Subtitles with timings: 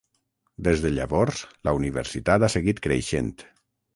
[0.67, 3.33] Des de llavors, la universitat ha seguit creixent.